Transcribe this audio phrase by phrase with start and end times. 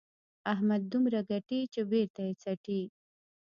[0.53, 2.81] احمد دومره ګټي چې بېرته یې څټي.